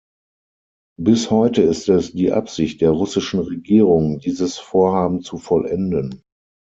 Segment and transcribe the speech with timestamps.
[0.99, 6.23] Bis heute ist es die Absicht der russischen Regierung, dieses Vorhaben zu vollenden.